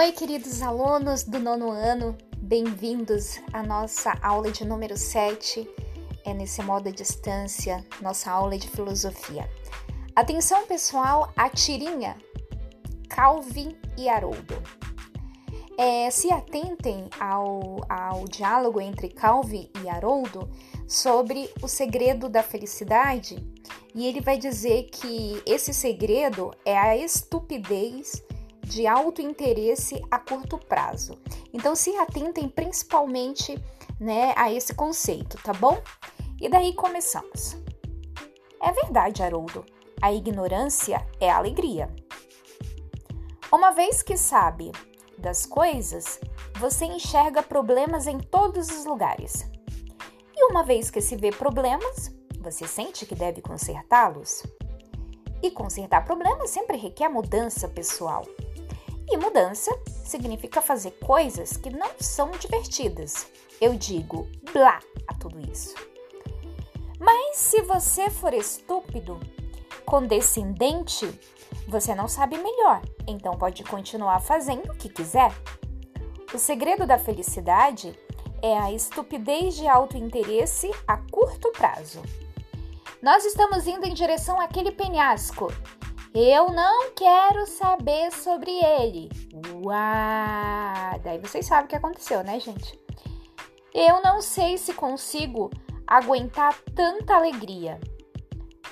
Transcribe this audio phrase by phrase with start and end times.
[0.00, 5.68] Oi, queridos alunos do nono ano, bem-vindos à nossa aula de número 7,
[6.24, 9.46] é nesse modo à distância, nossa aula de filosofia.
[10.16, 12.16] Atenção, pessoal, a tirinha
[13.10, 14.62] Calvin e Haroldo.
[15.76, 20.50] É, se atentem ao, ao diálogo entre Calvin e Haroldo
[20.88, 23.36] sobre o segredo da felicidade,
[23.94, 28.22] e ele vai dizer que esse segredo é a estupidez
[28.70, 31.18] de alto interesse a curto prazo.
[31.52, 33.60] Então se atentem principalmente,
[33.98, 35.82] né, a esse conceito, tá bom?
[36.40, 37.56] E daí começamos.
[38.62, 39.66] É verdade, Haroldo.
[40.00, 41.92] A ignorância é a alegria.
[43.52, 44.70] Uma vez que sabe
[45.18, 46.20] das coisas,
[46.56, 49.50] você enxerga problemas em todos os lugares.
[50.34, 54.44] E uma vez que se vê problemas, você sente que deve consertá-los.
[55.42, 58.24] E consertar problemas sempre requer mudança pessoal.
[59.10, 63.26] E mudança significa fazer coisas que não são divertidas.
[63.60, 65.74] Eu digo blá a tudo isso.
[66.98, 69.18] Mas se você for estúpido,
[69.84, 71.10] condescendente,
[71.66, 75.32] você não sabe melhor, então pode continuar fazendo o que quiser.
[76.32, 77.98] O segredo da felicidade
[78.40, 82.00] é a estupidez de alto interesse a curto prazo.
[83.02, 85.52] Nós estamos indo em direção àquele penhasco
[86.14, 89.08] eu não quero saber sobre ele.
[89.54, 91.00] Uau!
[91.02, 92.78] Daí vocês sabem o que aconteceu, né, gente?
[93.72, 95.50] Eu não sei se consigo
[95.86, 97.80] aguentar tanta alegria.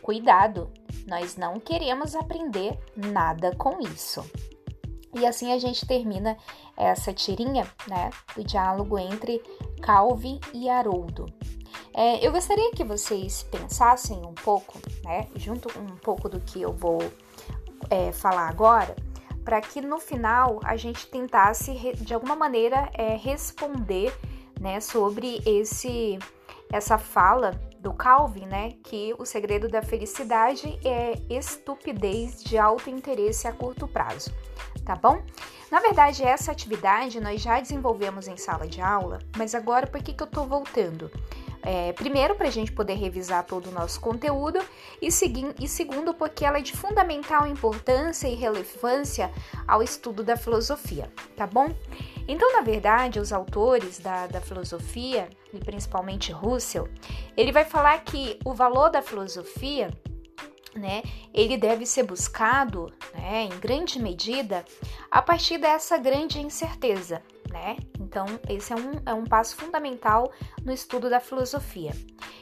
[0.00, 0.72] Cuidado,
[1.06, 4.24] nós não queremos aprender nada com isso.
[5.14, 6.36] E assim a gente termina
[6.76, 9.42] essa tirinha, né, do diálogo entre
[9.82, 11.26] Calvi e Haroldo.
[11.94, 16.72] É, eu gostaria que vocês pensassem um pouco, né, junto um pouco do que eu
[16.72, 16.98] vou
[17.90, 18.94] é, falar agora,
[19.44, 24.12] para que no final a gente tentasse de alguma maneira é, responder
[24.60, 26.18] né, sobre esse
[26.72, 33.46] essa fala do Calvin, né, que o segredo da felicidade é estupidez de alto interesse
[33.46, 34.32] a curto prazo,
[34.84, 35.22] tá bom?
[35.70, 40.12] Na verdade, essa atividade nós já desenvolvemos em sala de aula, mas agora por que,
[40.12, 41.10] que eu estou voltando?
[41.68, 44.60] É, primeiro, para a gente poder revisar todo o nosso conteúdo,
[45.02, 49.32] e, e segundo, porque ela é de fundamental importância e relevância
[49.66, 51.74] ao estudo da filosofia, tá bom?
[52.28, 56.88] Então, na verdade, os autores da, da filosofia, e principalmente Russell,
[57.36, 59.90] ele vai falar que o valor da filosofia
[60.72, 61.02] né,
[61.34, 64.64] ele deve ser buscado, né, em grande medida,
[65.10, 67.76] a partir dessa grande incerteza, né?
[68.16, 70.32] Então, esse é um, é um passo fundamental
[70.64, 71.92] no estudo da filosofia.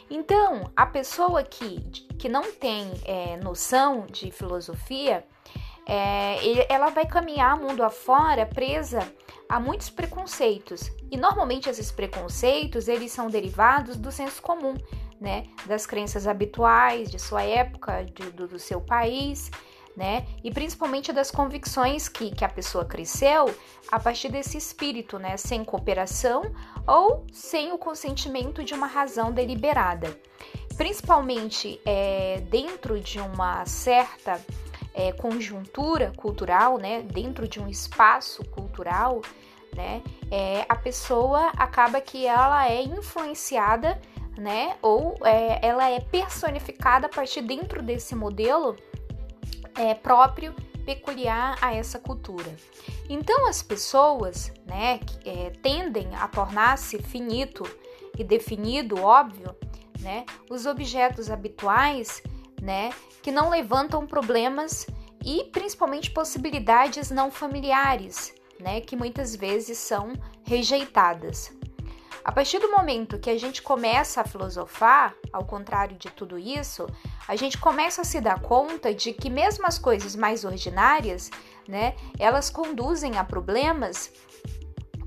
[0.08, 1.80] Então, a pessoa que,
[2.16, 5.26] que não tem é, noção de filosofia,
[5.84, 9.00] é, ela vai caminhar mundo afora presa
[9.48, 10.92] a muitos preconceitos.
[11.10, 14.74] E normalmente esses preconceitos, eles são derivados do senso comum,
[15.20, 15.42] né?
[15.66, 19.50] Das crenças habituais de sua época, de, do, do seu país,
[19.96, 20.26] né?
[20.42, 23.54] E principalmente das convicções que, que a pessoa cresceu
[23.90, 25.36] a partir desse espírito, né?
[25.36, 26.42] Sem cooperação
[26.86, 30.18] ou sem o consentimento de uma razão deliberada.
[30.76, 34.40] Principalmente é, dentro de uma certa
[34.92, 37.02] é, conjuntura cultural, né?
[37.02, 39.22] Dentro de um espaço cultural,
[39.74, 40.02] né?
[40.30, 44.00] É, a pessoa acaba que ela é influenciada,
[44.36, 44.76] né?
[44.82, 48.76] Ou é, ela é personificada a partir dentro desse modelo
[49.76, 50.54] é, próprio,
[50.84, 52.54] peculiar a essa cultura.
[53.08, 57.64] Então, as pessoas né, é, tendem a tornar-se finito
[58.18, 59.54] e definido, óbvio,
[60.00, 62.22] né, os objetos habituais
[62.60, 62.90] né,
[63.22, 64.86] que não levantam problemas
[65.24, 70.12] e principalmente possibilidades não familiares, né, que muitas vezes são
[70.42, 71.50] rejeitadas.
[72.24, 76.86] A partir do momento que a gente começa a filosofar, ao contrário de tudo isso,
[77.28, 81.30] a gente começa a se dar conta de que mesmo as coisas mais ordinárias,
[81.68, 84.10] né, elas conduzem a problemas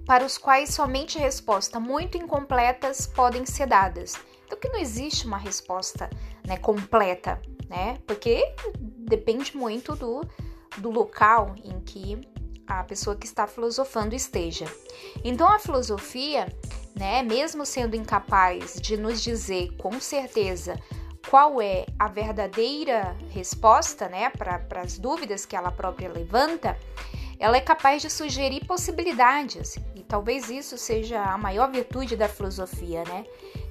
[0.06, 4.14] para os quais somente respostas muito incompletas podem ser dadas.
[4.46, 6.10] Então que não existe uma resposta
[6.46, 7.98] né, completa, né?
[8.06, 10.22] Porque depende muito do,
[10.78, 12.22] do local em que
[12.66, 14.66] a pessoa que está filosofando esteja.
[15.24, 16.48] Então a filosofia
[16.98, 20.80] né, mesmo sendo incapaz de nos dizer com certeza
[21.30, 26.78] qual é a verdadeira resposta né, para as dúvidas que ela própria levanta,
[27.40, 33.04] ela é capaz de sugerir possibilidades, e talvez isso seja a maior virtude da filosofia,
[33.04, 33.26] né?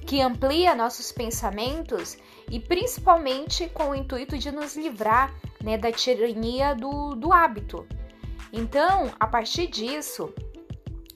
[0.05, 2.17] Que amplia nossos pensamentos
[2.49, 7.85] e principalmente com o intuito de nos livrar né, da tirania do, do hábito.
[8.53, 10.33] Então, a partir disso,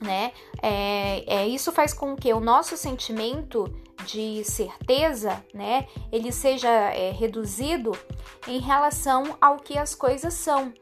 [0.02, 3.72] né, é, é, isso faz com que o nosso sentimento
[4.04, 7.92] de certeza, né, ele seja é, reduzido
[8.48, 10.72] em relação ao que as coisas são.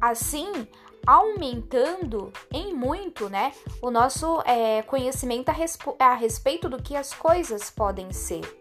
[0.00, 0.68] Assim,
[1.06, 7.70] aumentando em muito, né, o nosso é, conhecimento a, a respeito do que as coisas
[7.70, 8.57] podem ser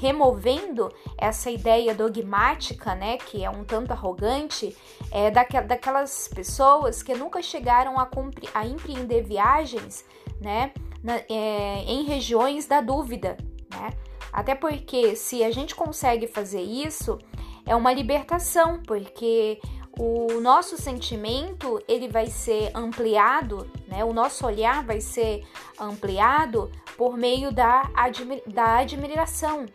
[0.00, 4.74] removendo essa ideia dogmática, né, que é um tanto arrogante,
[5.10, 8.08] é, daquelas pessoas que nunca chegaram a,
[8.54, 10.04] a empreender viagens,
[10.40, 13.36] né, na, é, em regiões da dúvida,
[13.70, 13.90] né?
[14.32, 17.18] Até porque se a gente consegue fazer isso,
[17.66, 19.60] é uma libertação, porque
[19.98, 24.04] o nosso sentimento ele vai ser ampliado, né?
[24.04, 25.44] O nosso olhar vai ser
[25.78, 29.66] ampliado por meio da, admi da admiração,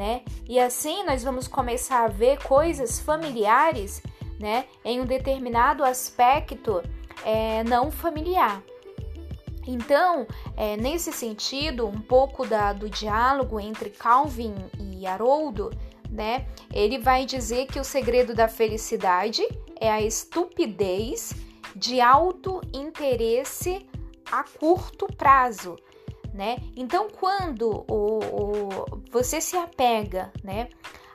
[0.00, 0.22] né?
[0.48, 4.02] E assim nós vamos começar a ver coisas familiares,
[4.38, 4.64] né?
[4.82, 6.82] Em um determinado aspecto
[7.22, 8.62] é, não familiar.
[9.66, 10.26] Então,
[10.56, 15.70] é, nesse sentido, um pouco da, do diálogo entre Calvin e Haroldo,
[16.10, 16.46] né?
[16.72, 19.46] Ele vai dizer que o segredo da felicidade
[19.78, 21.34] é a estupidez
[21.76, 23.86] de alto interesse
[24.32, 25.76] a curto prazo,
[26.32, 26.58] né?
[26.76, 28.68] Então, quando o, o,
[29.10, 30.68] você se apega, né,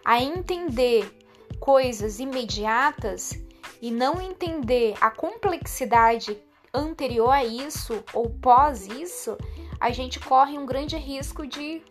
[0.04, 1.12] a entender
[1.60, 3.40] coisas imediatas
[3.82, 6.38] e não entender a complexidade
[6.74, 9.38] anterior a isso ou pós isso,
[9.80, 11.82] a gente corre um grande risco de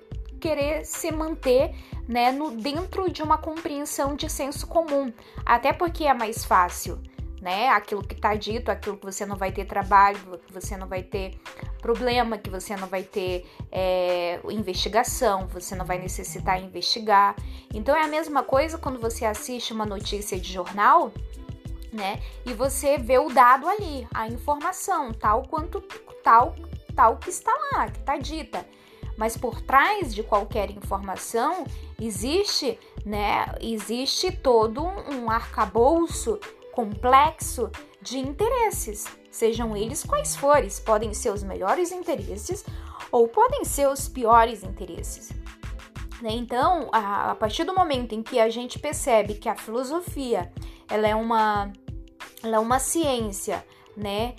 [0.41, 1.75] querer se manter
[2.07, 5.13] né, no, dentro de uma compreensão de senso comum,
[5.45, 7.03] até porque é mais fácil,
[7.45, 7.69] né?
[7.69, 11.03] Aquilo que está dito, aquilo que você não vai ter trabalho, que você não vai
[11.03, 11.39] ter
[11.79, 17.37] problema, que você não vai ter é, investigação, você não vai necessitar investigar.
[17.75, 21.13] Então é a mesma coisa quando você assiste uma notícia de jornal,
[21.93, 22.19] né?
[22.47, 25.83] E você vê o dado ali, a informação, tal quanto
[26.23, 26.55] tal,
[26.97, 28.67] tal que está lá, que está dita
[29.17, 31.65] mas por trás de qualquer informação
[32.01, 32.77] existe,
[33.07, 36.41] né, existe todo um arcabouço
[36.75, 37.71] complexo
[38.03, 42.65] de interesses, sejam eles quais forem, podem ser os melhores interesses
[43.13, 45.31] ou podem ser os piores interesses.
[46.21, 46.33] Né?
[46.33, 50.53] Então, a, partir do momento em que a gente percebe que a filosofia
[50.91, 51.73] ela é uma,
[52.43, 53.65] ela é uma ciência,
[53.97, 54.35] né,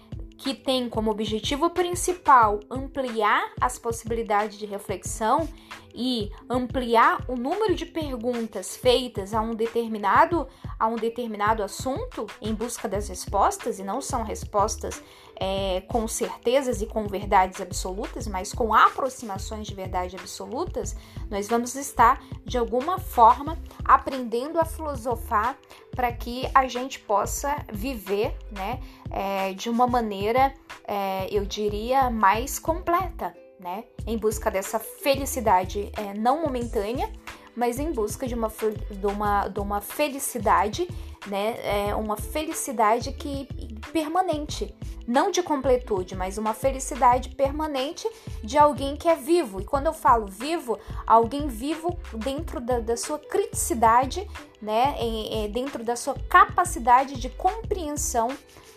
[0.45, 5.49] que tem como objetivo principal ampliar as possibilidades de reflexão
[5.91, 10.47] e ampliar o número de perguntas feitas a um determinado
[10.77, 15.01] a um determinado assunto em busca das respostas e não são respostas
[15.39, 20.95] é, com certezas e com verdades absolutas, mas com aproximações de verdade absolutas,
[21.29, 25.57] nós vamos estar de alguma forma aprendendo a filosofar
[25.91, 28.79] para que a gente possa viver, né,
[29.09, 30.53] é, de uma maneira,
[30.87, 33.83] é, eu diria, mais completa né?
[34.05, 37.11] Em busca dessa felicidade é, não momentânea,
[37.55, 38.51] mas em busca de uma,
[38.91, 40.87] de uma, de uma felicidade,
[41.27, 41.87] né?
[41.87, 43.47] É uma felicidade que
[43.91, 44.75] permanente,
[45.07, 48.09] não de completude, mas uma felicidade permanente
[48.43, 49.61] de alguém que é vivo.
[49.61, 54.27] E quando eu falo vivo, alguém vivo dentro da, da sua criticidade,
[54.61, 54.95] né?
[54.99, 58.29] Em, dentro da sua capacidade de compreensão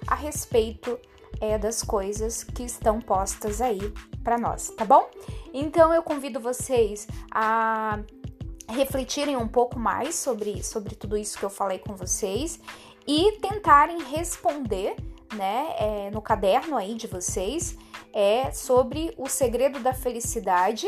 [0.06, 0.98] a respeito
[1.40, 5.08] é, das coisas que estão postas aí para nós, tá bom?
[5.52, 8.00] Então eu convido vocês a
[8.68, 12.60] refletirem um pouco mais sobre, sobre tudo isso que eu falei com vocês
[13.06, 14.94] e tentarem responder,
[15.34, 17.76] né, é, no caderno aí de vocês,
[18.12, 20.86] é sobre o segredo da felicidade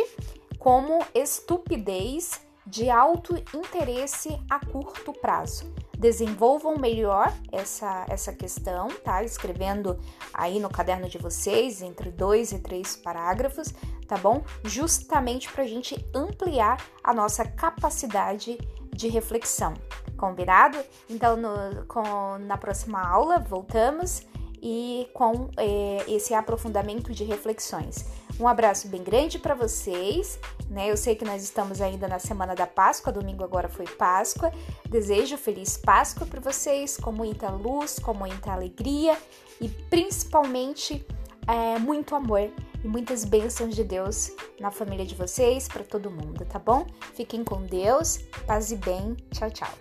[0.59, 9.23] como estupidez de alto interesse a curto prazo desenvolvam melhor essa, essa questão, tá?
[9.23, 10.01] Escrevendo
[10.33, 13.75] aí no caderno de vocês, entre dois e três parágrafos,
[14.09, 14.43] tá bom?
[14.65, 18.57] Justamente para a gente ampliar a nossa capacidade
[18.91, 19.75] de reflexão.
[20.21, 20.77] Combinado?
[21.09, 24.27] Então, no, com, na próxima aula, voltamos
[24.63, 28.05] e com é, esse aprofundamento de reflexões.
[28.39, 30.91] Um abraço bem grande para vocês, né?
[30.91, 34.53] Eu sei que nós estamos ainda na semana da Páscoa, domingo agora foi Páscoa.
[34.87, 39.17] Desejo feliz Páscoa para vocês, com muita luz, com muita alegria
[39.59, 41.03] e principalmente
[41.47, 42.51] é, muito amor
[42.83, 46.87] e muitas bênçãos de Deus na família de vocês, para todo mundo, tá bom?
[47.15, 49.17] Fiquem com Deus, paz e bem.
[49.33, 49.73] Tchau, tchau.